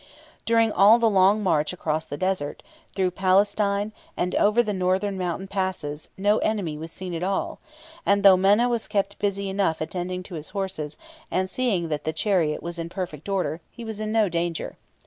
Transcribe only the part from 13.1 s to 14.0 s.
order, he was